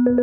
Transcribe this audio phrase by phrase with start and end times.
[0.00, 0.16] Welcome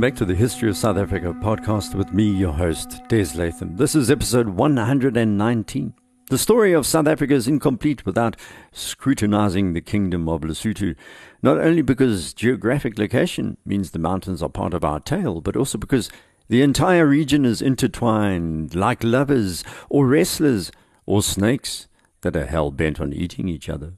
[0.00, 3.76] back to the History of South Africa podcast with me, your host, Des Latham.
[3.76, 5.92] This is episode 119.
[6.30, 8.36] The story of South Africa is incomplete without
[8.72, 10.96] scrutinizing the kingdom of Lesotho,
[11.42, 15.76] not only because geographic location means the mountains are part of our tale, but also
[15.76, 16.08] because
[16.48, 20.70] the entire region is intertwined like lovers or wrestlers
[21.06, 21.88] or snakes
[22.20, 23.94] that are hell bent on eating each other.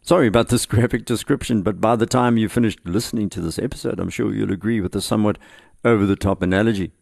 [0.00, 4.00] Sorry about this graphic description, but by the time you finished listening to this episode,
[4.00, 5.38] I'm sure you'll agree with the somewhat
[5.84, 6.92] over the top analogy.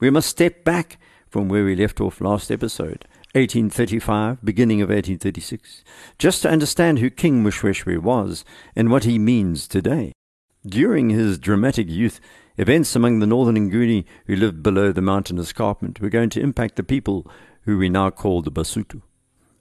[0.00, 0.98] We must step back
[1.30, 5.82] from where we left off last episode, 1835, beginning of 1836,
[6.18, 8.44] just to understand who King Moshoeshoe was
[8.76, 10.12] and what he means today.
[10.66, 12.20] During his dramatic youth,
[12.56, 16.76] events among the northern Nguni who lived below the mountain escarpment were going to impact
[16.76, 17.26] the people
[17.62, 19.02] who we now call the Basotho.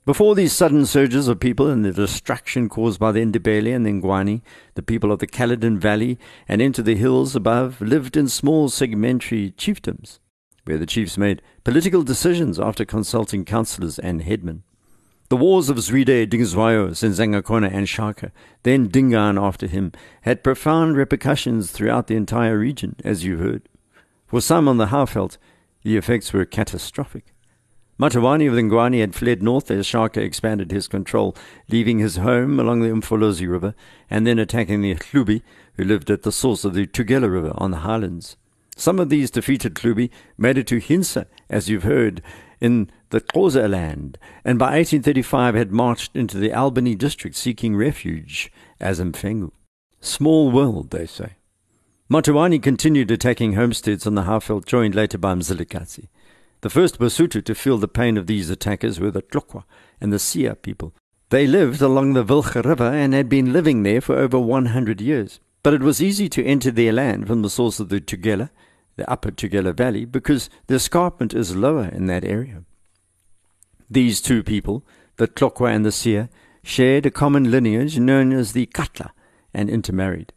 [0.04, 3.92] Before these sudden surges of people and the destruction caused by the Ndebele and the
[3.92, 4.42] Ngwane,
[4.74, 6.18] the people of the Caledon Valley
[6.48, 10.18] and into the hills above lived in small segmentary chiefdoms,
[10.66, 14.64] where the chiefs made political decisions after consulting councillors and headmen.
[15.32, 19.94] The wars of Zwide, Dingiswayo, Senzangakhona, and Shaka, then Dingaan after him,
[20.24, 23.70] had profound repercussions throughout the entire region, as you heard.
[24.28, 25.38] For some on the Highveld,
[25.84, 27.34] the effects were catastrophic.
[27.98, 31.34] Matiwane of the Ngwane had fled north as Shaka expanded his control,
[31.70, 33.74] leaving his home along the Umfolozi River
[34.10, 35.44] and then attacking the Hlubi,
[35.76, 38.36] who lived at the source of the Tugela River on the highlands.
[38.76, 42.22] Some of these defeated Hlubi made it to Hintsa, as you've heard,
[42.62, 48.52] in the Xhosa land, and by 1835 had marched into the Albany district seeking refuge
[48.80, 49.52] as Mfengu.
[50.00, 51.34] Small world, they say.
[52.10, 56.08] Matiwane continued attacking homesteads on the Highveld, joined later by Mzilikazi.
[56.62, 59.64] The first Basotho to feel the pain of these attackers were the Tlokwa
[60.00, 60.94] and the Sia people.
[61.30, 65.40] They lived along the Wilge River and had been living there for over 100 years.
[65.64, 68.50] But it was easy to enter their land from the source of the Tugela,
[69.02, 72.64] the upper Tugela Valley, because the escarpment is lower in that area.
[73.90, 74.84] These two people,
[75.18, 76.30] the Tlokwa and the Sia,
[76.62, 79.10] shared a common lineage known as the Katla
[79.56, 80.34] and intermarried.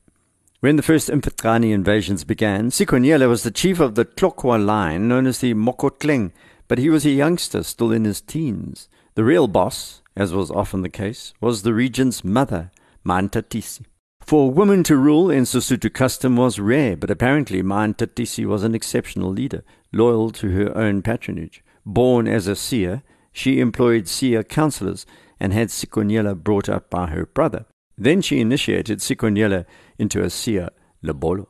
[0.60, 5.26] When the first Mfecane invasions began, Sikonyela was the chief of the Tlokwa line known
[5.26, 6.32] as the Mokotleng,
[6.66, 8.88] but he was a youngster still in his teens.
[9.14, 12.70] The real boss, as was often the case, was the regent's mother,
[13.04, 13.84] Mantatisi.
[14.26, 18.74] For a woman to rule in Sesotho custom was rare, but apparently Mantatisi was an
[18.74, 19.62] exceptional leader,
[19.92, 21.62] loyal to her own patronage.
[21.84, 23.02] Born as a seer,
[23.32, 25.04] she employed seer counselors
[25.38, 27.66] and had Sikonyela brought up by her brother.
[27.98, 29.66] Then she initiated Sikonyela
[29.98, 30.70] into a seer,
[31.02, 31.48] Lebolo.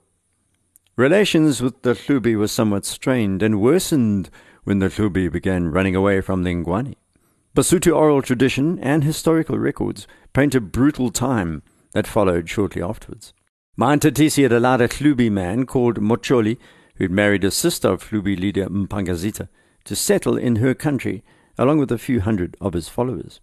[0.96, 4.30] Relations with the Hlubi were somewhat strained and worsened
[4.64, 6.96] when the Hlubi began running away from the Ngwane.
[7.54, 11.62] Basotho oral tradition and historical records paint a brutal time
[11.94, 13.32] that followed shortly afterwards.
[13.78, 16.58] Mantatisi had allowed a Hlubi man called Mocholi,
[16.96, 19.48] who had married a sister of Hlubi leader Mpangazita,
[19.84, 21.24] to settle in her country
[21.56, 23.40] along with a few hundred of his followers.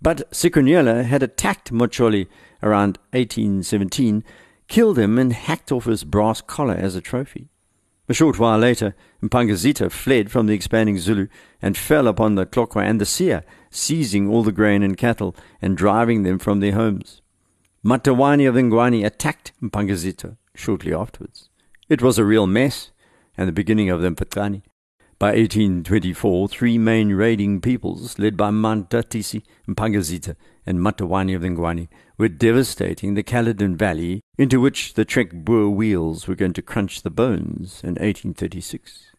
[0.00, 2.26] But Sikonyela had attacked Mocholi
[2.62, 4.24] around 1817,
[4.68, 7.48] killed him, and hacked off his brass collar as a trophy.
[8.08, 11.26] A short while later, Mpangazita fled from the expanding Zulu
[11.60, 15.76] and fell upon the Tlokwa and the Sia, seizing all the grain and cattle and
[15.76, 17.20] driving them from their homes.
[17.84, 21.50] Matiwane of Ngwane attacked Mpangazita shortly afterwards.
[21.88, 22.90] It was a real mess
[23.36, 24.62] and the beginning of the Mfecane.
[25.18, 31.88] By 1824, three main raiding peoples, led by Mantatisi, Mpangazita, and Matiwane of the Ngwane,
[32.18, 37.02] were devastating the Caledon Valley, into which the Trek Boer wheels were going to crunch
[37.02, 39.12] the bones in 1836.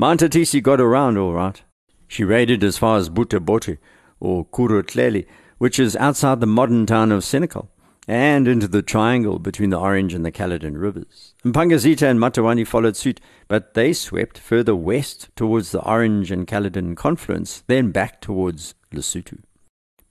[0.00, 1.62] Mantatisi got around all right.
[2.08, 3.78] She raided as far as Butebote,
[4.18, 5.26] or Kurutleli,
[5.58, 7.68] which is outside the modern town of Senekal
[8.08, 11.34] and into the triangle between the Orange and the Caledon rivers.
[11.44, 16.94] Mpangazita and Matiwane followed suit, but they swept further west towards the Orange and Caledon
[16.94, 19.38] confluence, then back towards Lesotho.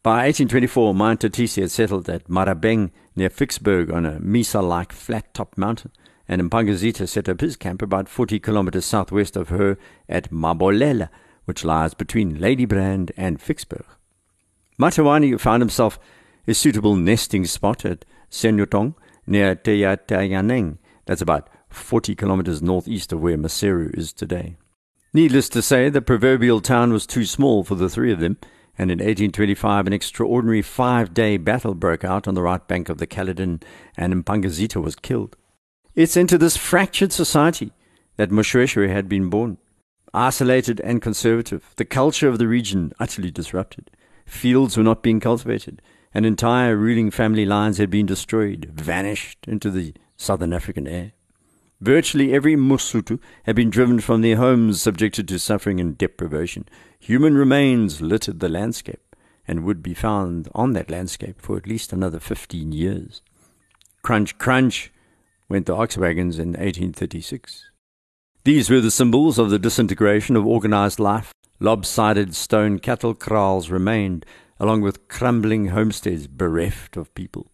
[0.04, 5.92] By 1824, Mantatisi had settled at Marabeng near Ficksburg on a mesa-like flat-top mountain,
[6.28, 9.78] and Mpangazita set up his camp about 40 kilometers southwest of her
[10.10, 11.10] at Mabolela,
[11.46, 13.86] which lies between Ladybrand and Ficksburg.
[14.80, 16.00] Matiwane found himself
[16.48, 18.96] a suitable nesting spot at Senyotong
[19.26, 20.78] near Teyateyaneng.
[21.06, 24.58] That's about 40 kilometers northeast of where Maseru is today.
[25.14, 28.38] Needless to say, the proverbial town was too small for the three of them,
[28.78, 33.08] and in 1825 an extraordinary five-day battle broke out on the right bank of the
[33.08, 33.62] Caledon,
[33.96, 35.38] and Mpangazita was killed.
[35.96, 37.72] It's into this fractured society
[38.18, 39.58] that Moshoeshoe had been born.
[40.14, 43.92] isolated and conservative, the culture of the region utterly disrupted.
[44.26, 45.82] Fields were not being cultivated,
[46.14, 51.12] and entire ruling family lines had been destroyed, vanished into the southern African air.
[51.82, 56.68] Virtually every Mosotho had been driven from their homes, subjected to suffering and deprivation.
[57.00, 59.16] Human remains littered the landscape,
[59.48, 63.22] and would be found on that landscape for at least another fifteen years.
[64.02, 64.92] Crunch, crunch,
[65.50, 67.70] went the ox wagons in 1836.
[68.44, 71.32] These were the symbols of the disintegration of organized life.
[71.60, 74.26] Lopsided stone cattle kraals remained,
[74.60, 77.52] along with crumbling homesteads bereft of people.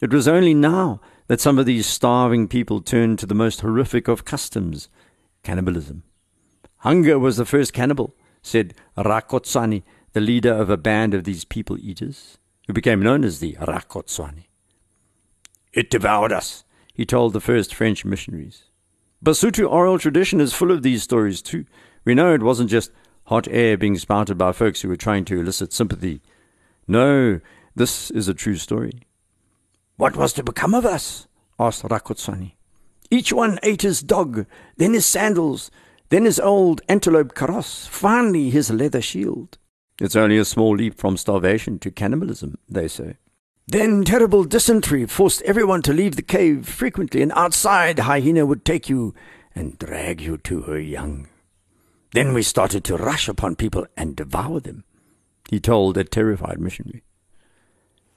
[0.00, 4.08] It was only now that some of these starving people turned to the most horrific
[4.08, 4.88] of customs
[5.42, 6.02] cannibalism.
[6.78, 11.78] Hunger was the first cannibal, said Rakotsani, the leader of a band of these people
[11.78, 14.46] eaters, who became known as the Rakotsani.
[15.72, 18.64] It devoured us, he told the first French missionaries.
[19.24, 21.64] Basotho oral tradition is full of these stories too.
[22.04, 22.90] We know it wasn't just
[23.30, 26.20] hot air being spouted by folks who were trying to elicit sympathy.
[26.88, 27.40] No,
[27.76, 29.02] this is a true story.
[29.96, 31.28] What was to become of us?
[31.56, 32.54] asked Rakotsani.
[33.08, 34.46] Each one ate his dog,
[34.78, 35.70] then his sandals,
[36.08, 39.58] then his old antelope kaross, finally his leather shield.
[40.00, 43.18] It's only a small leap from starvation to cannibalism, they say.
[43.68, 48.88] Then terrible dysentery forced everyone to leave the cave frequently, and outside Hyena would take
[48.88, 49.14] you
[49.54, 51.28] and drag you to her young.
[52.12, 54.84] Then we started to rush upon people and devour them,
[55.48, 57.02] he told a terrified missionary.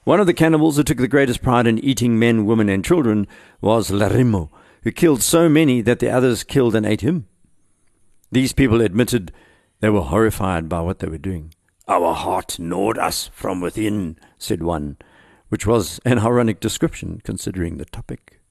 [0.04, 3.28] One of the cannibals who took the greatest pride in eating men, women, and children
[3.62, 4.50] was Larimo,
[4.84, 7.28] who killed so many that the others killed and ate him.
[8.31, 9.31] These people admitted
[9.80, 11.54] they were horrified by what they were doing.
[11.88, 14.98] Our heart gnawed us from within, said one
[15.54, 18.42] which was an ironic description considering the topic.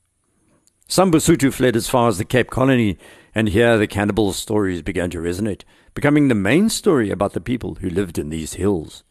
[0.92, 2.98] Some Basotho fled as far as the Cape Colony,
[3.34, 5.62] and here the cannibal stories began to resonate,
[5.94, 9.02] becoming the main story about the people who lived in these hills.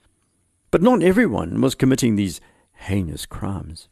[0.69, 2.39] But not everyone was committing these
[2.73, 3.89] heinous crimes.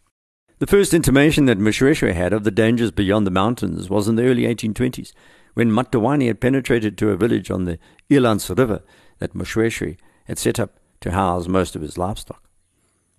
[0.60, 4.26] The first intimation that Moshoeshoe had of the dangers beyond the mountains was in the
[4.26, 5.12] early 1820s,
[5.56, 8.84] when Matiwane had penetrated to a village on the Ilans River
[9.18, 12.44] that Moshoeshoe had set up to house most of his livestock.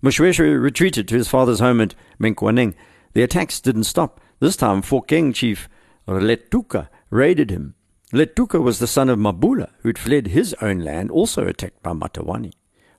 [0.01, 2.73] Moshoeshoe retreated to his father's home at Menkhoaneng.
[3.11, 4.21] The attacks didn't stop.
[4.41, 5.69] This time, Phokeng chief
[6.07, 7.75] Letuka raided him.
[8.11, 12.51] Letuka was the son of Mabula, who'd fled his own land, also attacked by Matiwane.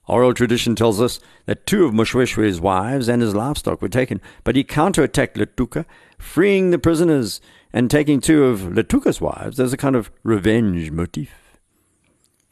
[0.07, 4.55] Oral tradition tells us that two of Moshoeshoe's wives and his livestock were taken, but
[4.55, 5.85] he counterattacked Letuka,
[6.17, 7.41] freeing the prisoners
[7.73, 11.59] and taking two of Letuka's wives as a kind of revenge motif.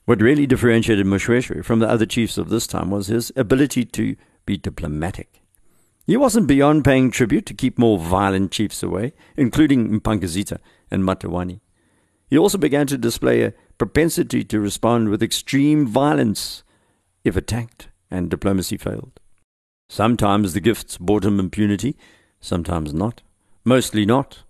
[0.05, 4.17] What really differentiated Moshoeshoe from the other chiefs of this time was his ability to
[4.47, 5.40] be diplomatic.
[6.11, 10.59] He wasn't beyond paying tribute to keep more violent chiefs away, including Mpangazita
[10.91, 11.61] and Matiwane.
[12.27, 16.65] He also began to display a propensity to respond with extreme violence
[17.23, 19.21] if attacked and diplomacy failed.
[19.89, 21.97] Sometimes the gifts brought him impunity,
[22.41, 23.23] sometimes not.
[23.65, 24.43] Mostly not.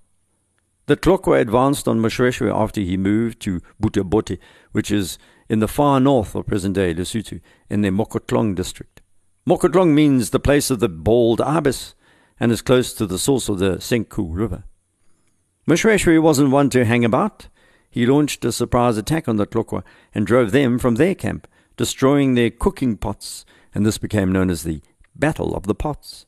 [0.86, 4.38] The Tlokwa advanced on Moshoeshoe after he moved to Butha-Buthe,
[4.72, 5.18] which is
[5.50, 9.02] in the far north of present-day Lesotho, in the Mokhotlong district.
[9.50, 11.96] Mokhotlong means the place of the bald ibis
[12.38, 14.62] and is close to the source of the Senqu River.
[15.66, 17.48] Moshoeshoe wasn't one to hang about.
[17.90, 19.82] He launched a surprise attack on the Tlokwa
[20.14, 24.62] and drove them from their camp, destroying their cooking pots, and this became known as
[24.62, 24.82] the
[25.16, 26.26] Battle of the Pots.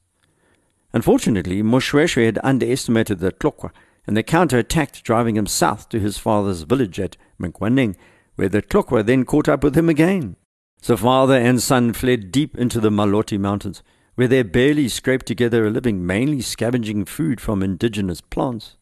[0.93, 3.71] Unfortunately, Moshoeshoe had underestimated the Tlokwa,
[4.05, 7.95] and they counter-attacked, driving him south to his father's village at Menkhoaneng,
[8.35, 10.35] where the Tlokwa then caught up with him again.
[10.83, 13.85] So father and son fled deep into the Maloti Mountains,
[14.17, 18.77] where they barely scraped together a living, mainly scavenging food from indigenous plants.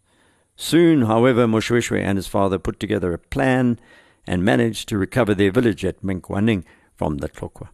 [0.57, 3.79] Soon, however, Moshoeshoe and his father put together a plan
[4.27, 6.65] and managed to recover their village at Menkhoaneng
[6.97, 7.69] from the Tlokwa.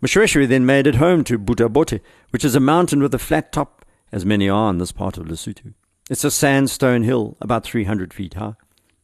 [0.00, 2.00] Moshoeshoe then made it home to Butha-Buthe,
[2.30, 5.26] which is a mountain with a flat top, as many are in this part of
[5.26, 5.74] Lesotho.
[6.08, 8.54] It's a sandstone hill about 300 feet high.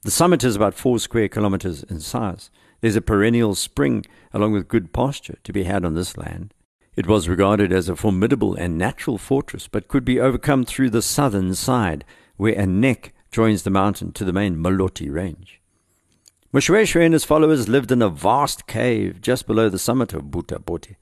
[0.02, 2.50] The summit is about four square kilometers in size.
[2.84, 6.52] There's a perennial spring, along with good pasture, to be had on this land.
[6.94, 11.00] It was regarded as a formidable and natural fortress, but could be overcome through the
[11.00, 12.04] southern side,
[12.36, 15.62] where a neck joins the mountain to the main Maloti range.
[16.52, 20.96] Moshoeshoe and his followers lived in a vast cave just below the summit of Butha-Buthe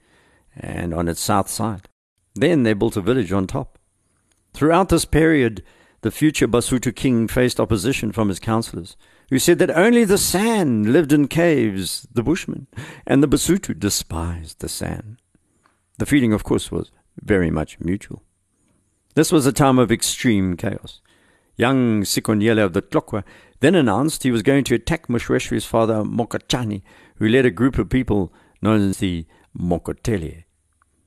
[0.55, 1.89] and on its south side.
[2.37, 3.77] Then they built a village on top.
[4.55, 5.65] Throughout this period,
[6.03, 8.97] the future Basotho king faced opposition from his counselors,
[9.31, 12.67] who said that only the San lived in caves, the Bushmen,
[13.07, 15.19] and the Basotho despised the San.
[15.99, 18.23] The feeling, of course, was very much mutual.
[19.15, 21.01] This was a time of extreme chaos.
[21.57, 23.25] Young Sikonyela of the Tlokwa
[23.61, 26.83] then announced he was going to attack Moshoeshoe's father Mokotshane,
[27.17, 29.27] who led a group of people known as the
[29.57, 30.45] Mokoteli.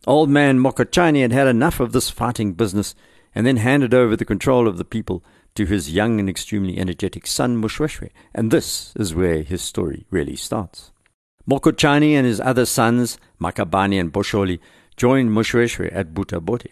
[0.08, 2.96] Old man Mokotshane had had enough of this fighting business
[3.34, 5.24] and then handed over the control of the people
[5.56, 10.36] to his young and extremely energetic son Moshoeshoe, and this is where his story really
[10.36, 10.92] starts.
[11.50, 14.60] Mokotshane and his other sons, Makabane and Bosholi,
[14.98, 16.72] joined Moshoeshoe at Butha-Bothe.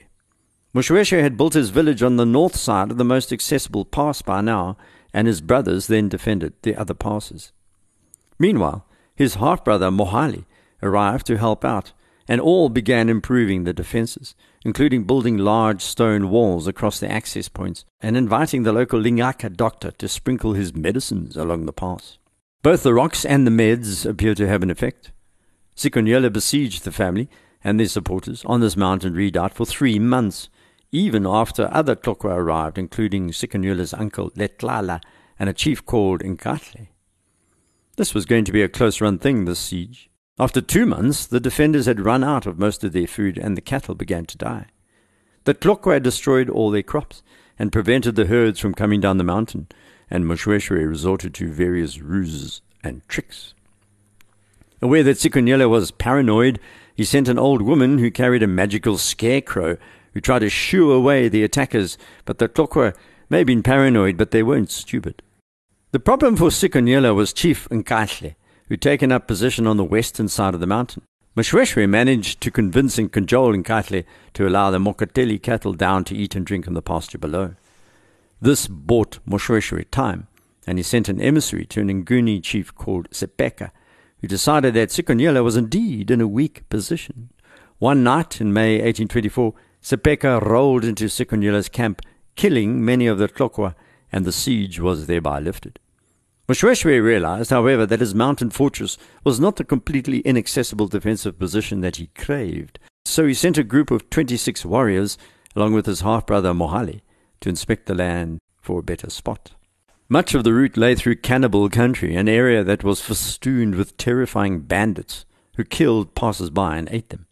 [0.73, 4.41] Moshoeshoe had built his village on the north side of the most accessible pass by
[4.41, 4.75] now,
[5.13, 7.51] and his brothers then defended the other passes.
[8.39, 8.85] Meanwhile,
[9.15, 10.45] his half-brother Mohale
[10.81, 11.93] arrived to help out,
[12.27, 17.85] and all began improving the defenses, including building large stone walls across the access points
[18.01, 22.17] and inviting the local Lingaka doctor to sprinkle his medicines along the pass.
[22.61, 25.11] Both the rocks and the meds appear to have an effect.
[25.75, 27.29] Sikonyela besieged the family
[27.63, 30.49] and their supporters on this mountain redoubt for three months,
[30.91, 35.01] even after other Tlokwa arrived, including Sikonyela's uncle Letlala
[35.37, 36.87] and a chief called Nkatle.
[37.97, 40.09] This was going to be a close run thing, this siege.
[40.39, 43.61] After two months, the defenders had run out of most of their food and the
[43.61, 44.65] cattle began to die.
[45.43, 47.21] The Tlokwa destroyed all their crops
[47.59, 49.67] and prevented the herds from coming down the mountain,
[50.09, 53.53] and Moshoeshoe resorted to various ruses and tricks.
[54.81, 56.59] Aware that Sikonyela was paranoid,
[56.95, 59.77] he sent an old woman who carried a magical scarecrow
[60.13, 62.95] who tried to shoo away the attackers, but the Tlokwa
[63.29, 65.21] may have been paranoid, but they weren't stupid.
[65.91, 68.35] The problem for Sikonyela was Chief Nkatle,
[68.73, 71.03] who'd taken up position on the western side of the mountain.
[71.37, 74.03] Moshoeshoe managed to convince and cajole Nkatle
[74.33, 77.53] to allow the Mokoteli cattle down to eat and drink in the pasture below.
[78.41, 80.25] This bought Moshoeshoe time,
[80.65, 83.69] and he sent an emissary to an Nguni chief called Sepeka,
[84.21, 87.29] who decided that Sikonyela was indeed in a weak position.
[87.77, 89.53] One night in May 1824,
[89.83, 92.01] Sepeka rolled into Sikonyela's camp,
[92.35, 93.75] killing many of the Tlokwa,
[94.11, 95.77] and the siege was thereby lifted.
[96.47, 101.95] Moshoeshoe realized, however, that his mountain fortress was not the completely inaccessible defensive position that
[101.95, 102.79] he craved.
[103.05, 105.17] So he sent a group of 26 warriors,
[105.55, 107.01] along with his half-brother Mohale,
[107.39, 109.53] to inspect the land for a better spot.
[110.09, 114.59] Much of the route lay through cannibal country, an area that was festooned with terrifying
[114.59, 117.25] bandits who killed passers-by and ate them.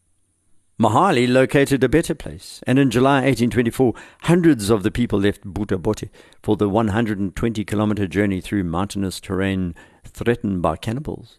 [0.82, 6.10] Mohale located a better place, and in July 1824, hundreds of the people left Butha-Bothe
[6.42, 11.38] for the 120 kilometer journey through mountainous terrain threatened by cannibals.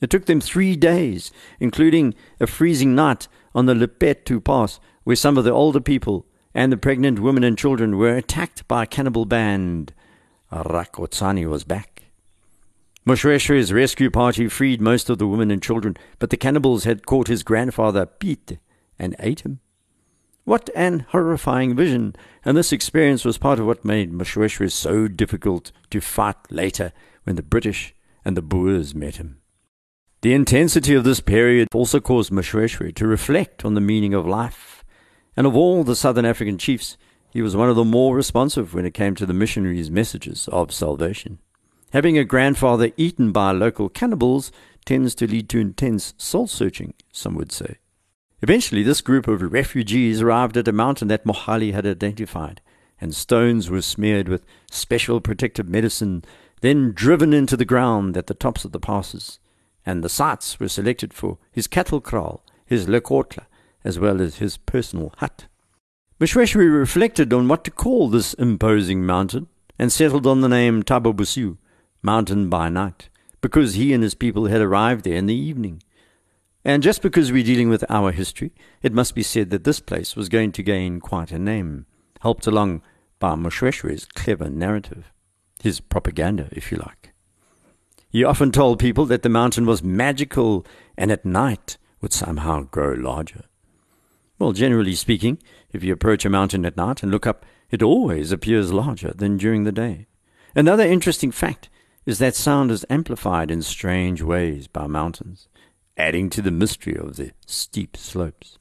[0.00, 5.36] It took them three days, including a freezing night on the Lepetu Pass, where some
[5.36, 6.24] of the older people
[6.54, 9.92] and the pregnant women and children were attacked by a cannibal band.
[10.50, 11.91] Rakotsani was back.
[13.04, 17.26] Moshoeshoe's rescue party freed most of the women and children, but the cannibals had caught
[17.26, 18.58] his grandfather, Peete,
[18.96, 19.58] and ate him.
[20.44, 25.72] What an horrifying vision, and this experience was part of what made Moshoeshoe so difficult
[25.90, 26.92] to fight later
[27.24, 27.92] when the British
[28.24, 29.38] and the Boers met him.
[30.20, 34.84] The intensity of this period also caused Moshoeshoe to reflect on the meaning of life,
[35.36, 36.96] and of all the Southern African chiefs,
[37.30, 40.72] he was one of the more responsive when it came to the missionaries' messages of
[40.72, 41.40] salvation.
[41.92, 44.50] Having a grandfather eaten by local cannibals
[44.86, 47.76] tends to lead to intense soul searching, some would say.
[48.40, 52.62] Eventually, this group of refugees arrived at a mountain that Mohale had identified,
[52.98, 56.24] and stones were smeared with special protective medicine,
[56.62, 59.38] then driven into the ground at the tops of the passes.
[59.84, 63.44] And the sites were selected for his cattle kraal, his lekotla,
[63.84, 65.44] as well as his personal hut.
[66.18, 71.12] Moshoeshoe reflected on what to call this imposing mountain and settled on the name Thaba
[71.12, 71.58] Bosiu,
[72.02, 73.08] mountain by night,
[73.40, 75.82] because he and his people had arrived there in the evening.
[76.64, 80.14] And just because we're dealing with our history, it must be said that this place
[80.14, 81.86] was going to gain quite a name,
[82.20, 82.82] helped along
[83.18, 85.12] by Moshoeshoe's clever narrative,
[85.60, 87.12] his propaganda, if you like.
[88.10, 90.66] He often told people that the mountain was magical
[90.98, 93.44] and at night would somehow grow larger.
[94.38, 95.38] Well, generally speaking,
[95.72, 99.36] if you approach a mountain at night and look up, it always appears larger than
[99.36, 100.06] during the day.
[100.54, 101.70] Another interesting fact
[102.04, 105.48] is that sound is amplified in strange ways by mountains,
[105.96, 108.58] adding to the mystery of the steep slopes.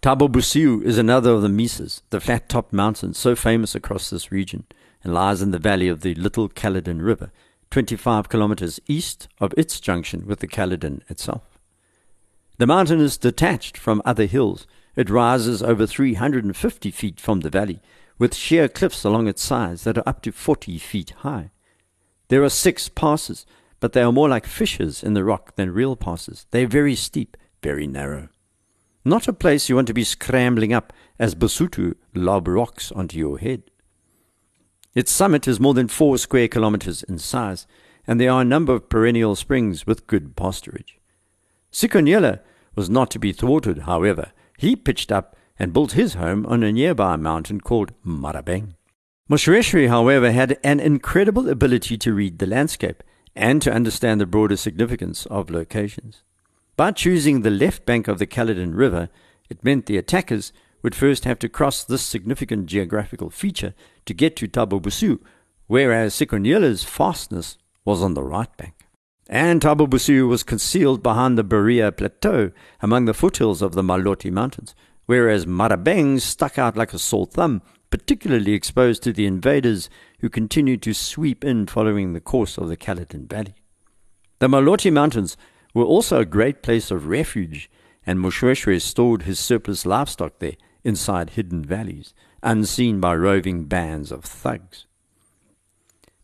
[0.00, 4.64] Thaba Bosiu is another of the mesas, the flat-topped mountains so famous across this region,
[5.04, 7.30] and lies in the valley of the Little Caledon River,
[7.70, 11.58] 25 kilometers east of its junction with the Caledon itself.
[12.56, 14.66] The mountain is detached from other hills.
[14.96, 17.80] It rises over 350 feet from the valley,
[18.18, 21.50] with sheer cliffs along its sides that are up to 40 feet high.
[22.28, 23.46] There are six passes,
[23.80, 26.46] but they are more like fissures in the rock than real passes.
[26.50, 28.28] They are very steep, very narrow.
[29.04, 33.38] Not a place you want to be scrambling up as Basotho lob rocks onto your
[33.38, 33.62] head.
[34.94, 37.66] Its summit is more than four square kilometers in size,
[38.06, 40.94] and there are a number of perennial springs with good pasturage.
[41.72, 42.40] Sikonyela
[42.74, 44.32] was not to be thwarted, however.
[44.56, 48.74] He pitched up and built his home on a nearby mountain called Marabeng.
[49.30, 53.02] Moshoeshoe, however, had an incredible ability to read the landscape
[53.36, 56.22] and to understand the broader significance of locations.
[56.76, 59.10] By choosing the left bank of the Caledon River,
[59.50, 60.50] it meant the attackers
[60.82, 63.74] would first have to cross this significant geographical feature
[64.06, 65.18] to get to Thaba Bosiu,
[65.66, 68.86] whereas Sikonyela's fastness was on the right bank.
[69.28, 74.32] And Thaba Bosiu was concealed behind the Berea Plateau among the foothills of the Maloti
[74.32, 79.88] Mountains, whereas Marabeng stuck out like a sore thumb, particularly exposed to the invaders
[80.20, 83.54] who continued to sweep in following the course of the Caledon Valley.
[84.40, 85.36] The Maloti Mountains
[85.74, 87.70] were also a great place of refuge,
[88.06, 94.24] and Moshoeshoe stored his surplus livestock there inside hidden valleys, unseen by roving bands of
[94.24, 94.86] thugs.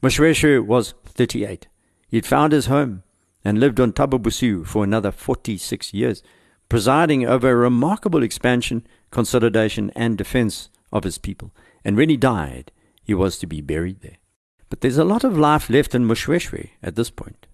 [0.02, 1.68] Moshoeshoe was 38
[2.09, 3.02] He'd found his home
[3.44, 6.23] and lived on Thaba for another 46 years,
[6.68, 11.52] presiding over a remarkable expansion, consolidation, and defense of his people.
[11.84, 12.72] And when he died,
[13.02, 14.16] he was to be buried there.
[14.70, 17.46] But there's a lot of life left in Moshoeshoe at this point.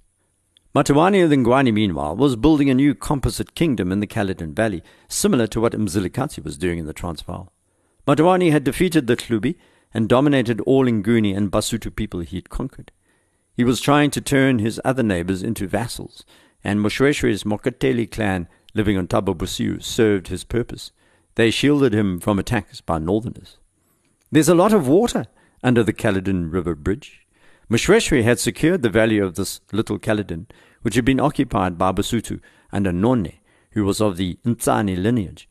[0.72, 5.48] Matiwane the Ngwane, meanwhile, was building a new composite kingdom in the Caledon Valley, similar
[5.48, 7.52] to what Mzilikazi was doing in the Transvaal.
[8.06, 9.56] Matiwane had defeated the Hlubi
[9.92, 12.92] and dominated all Nguni and Basotho people he had conquered.
[13.56, 16.24] He was trying to turn his other neighbors into vassals,
[16.62, 20.92] and Moshoeshoe's Mokoteli clan living on Thaba Bosiu served his purpose.
[21.34, 23.58] They shielded him from attacks by northerners.
[24.30, 25.26] There's a lot of water
[25.62, 27.26] under the Caledon River Bridge.
[27.70, 30.46] Moshoeshoe had secured the value of this little Caledon,
[30.82, 32.40] which had been occupied by Basotho
[32.72, 33.32] under None,
[33.72, 35.48] who was of the Ntsani lineage.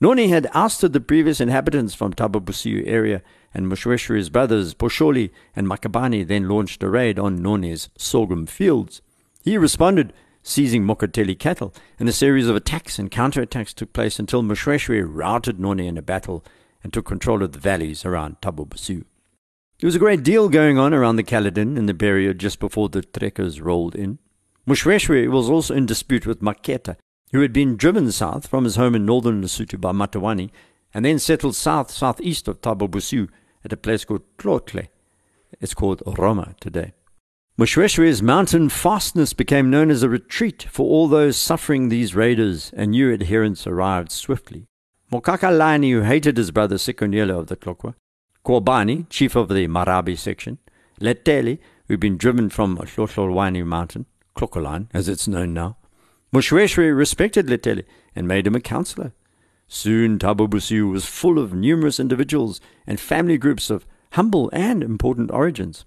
[0.00, 5.66] None had ousted the previous inhabitants from Thaba Bosiu area and Moshoeshoe's brothers Posholi and
[5.66, 9.02] Makabani then launched a raid on None's sorghum fields.
[9.42, 10.12] He responded,
[10.48, 15.60] seizing Mokoteli cattle, and a series of attacks and counterattacks took place until Moshoeshoe routed
[15.60, 16.44] None in a battle
[16.82, 19.04] and took control of the valleys around Thaba Bosiu.
[19.78, 22.88] There was a great deal going on around the Caledon in the period just before
[22.88, 24.18] the trekkers rolled in.
[24.66, 26.96] Moshoeshoe was also in dispute with Maketa,
[27.32, 30.50] who had been driven south from his home in northern Lesotho by Matiwane
[30.94, 33.28] and then settled south southeast of Thaba Bosiu
[33.64, 34.88] at a place called Tlotle.
[35.60, 36.92] It's called Roma today.
[37.58, 42.92] Moshoeshoe's mountain fastness became known as a retreat for all those suffering these raiders, and
[42.92, 44.68] new adherents arrived swiftly.
[45.10, 47.96] Mokakalani, who hated his brother Sikonyela of the Tlokwa,
[48.44, 50.58] Korbani, chief of the Marabi section,
[51.00, 55.78] Leteli, who'd been driven from Hlohlolwani mountain, Clocolan, as it's known now.
[56.32, 59.14] Moshoeshoe respected Leteli and made him a counselor.
[59.66, 60.48] Soon Thaba
[60.92, 65.84] was full of numerous individuals and family groups of humble and important origins,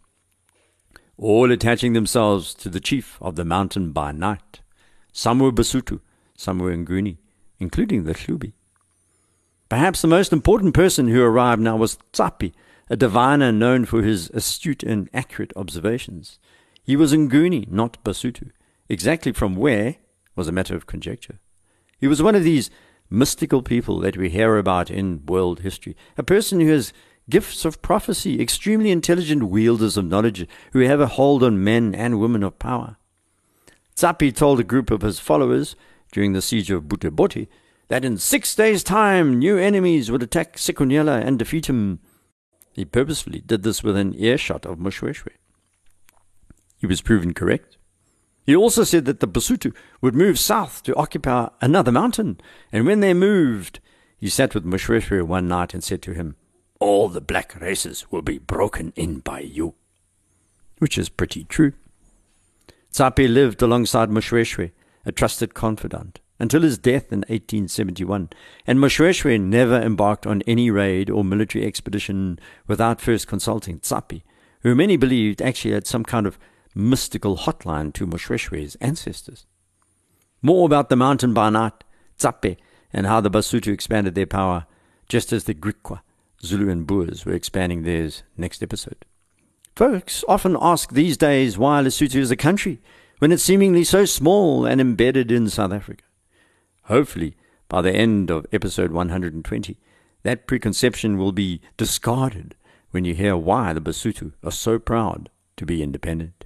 [1.21, 4.61] all attaching themselves to the chief of the mountain by night.
[5.13, 5.99] Some were Basotho,
[6.35, 7.17] some were Nguni,
[7.59, 8.53] including the Hlubi.
[9.69, 12.53] Perhaps the most important person who arrived now was Tsapi,
[12.89, 16.39] a diviner known for his astute and accurate observations.
[16.83, 18.49] He was Nguni, not Basotho.
[18.89, 19.97] Exactly from where
[20.35, 21.39] was a matter of conjecture.
[21.99, 22.71] He was one of these
[23.11, 25.95] mystical people that we hear about in world history.
[26.17, 26.91] A person who has
[27.31, 32.19] gifts of prophecy, extremely intelligent wielders of knowledge who have a hold on men and
[32.19, 32.97] women of power.
[33.95, 35.75] Tsapi told a group of his followers
[36.11, 37.47] during the siege of Butha-Buthe
[37.87, 41.99] that in six days' time new enemies would attack Sikonyela and defeat him.
[42.73, 45.27] He purposefully did this within earshot of Moshoeshoe.
[46.77, 47.77] He was proven correct.
[48.43, 52.39] He also said that the Basotho would move south to occupy another mountain,
[52.71, 53.79] and when they moved,
[54.17, 56.35] he sat with Moshoeshoe one night and said to him,
[56.81, 59.75] All the black races will be broken in by you.
[60.79, 61.73] Which is pretty true.
[62.91, 64.71] Tsapi lived alongside Moshoeshoe,
[65.05, 68.31] a trusted confidant, until his death in 1871,
[68.65, 74.23] and Moshoeshoe never embarked on any raid or military expedition without first consulting Tsapi,
[74.61, 76.39] who many believed actually had some kind of
[76.73, 79.45] mystical hotline to Moshoeshoe's ancestors.
[80.41, 81.83] More about the mountain Banat,
[82.17, 82.57] Tsapi,
[82.91, 84.65] and how the Basotho expanded their power,
[85.07, 86.01] just as the Griqua,
[86.43, 89.05] Zulu, and Boers were expanding theirs next episode.
[89.75, 92.79] Folks often ask these days why Lesotho is a country
[93.19, 96.03] when it's seemingly so small and embedded in South Africa.
[96.83, 97.35] Hopefully,
[97.69, 99.77] by the end of episode 120,
[100.23, 102.55] that preconception will be discarded
[102.91, 106.45] when you hear why the Basotho are so proud to be independent.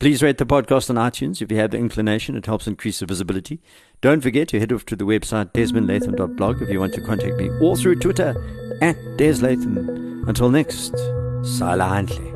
[0.00, 2.36] Please rate the podcast on iTunes if you have the inclination.
[2.36, 3.60] It helps increase the visibility.
[4.00, 7.48] Don't forget to head off to the website desmondlatham.blog if you want to contact me,
[7.60, 8.34] or through Twitter
[8.82, 10.26] at deslatham.
[10.26, 10.94] Until next,
[11.88, 12.34] handle.